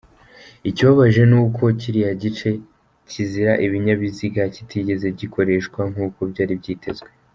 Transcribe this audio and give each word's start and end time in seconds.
Ikibabaje 0.69 1.21
ni 1.31 1.37
uko 1.43 1.63
kiriya 1.79 2.13
gice 2.21 2.49
kizira 3.09 3.53
ibinyabiziga 3.65 4.41
kitigeze 4.55 5.07
gikoreshwa 5.19 5.81
nk’uko 5.91 6.19
byari 6.31 6.53
byitezwe. 6.61 7.09